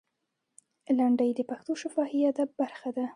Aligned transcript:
لنډۍ 0.97 1.29
د 1.35 1.41
پښتو 1.49 1.71
شفاهي 1.81 2.21
ادب 2.31 2.49
برخه 2.61 2.89
ده. 2.97 3.05